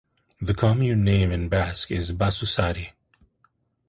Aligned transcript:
The 0.41 0.55
commune 0.55 1.03
name 1.03 1.31
in 1.31 1.47
Basque 1.47 1.91
is 1.91 2.11
"Basusarri". 2.11 2.93